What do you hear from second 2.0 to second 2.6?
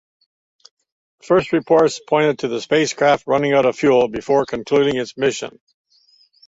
pointed to the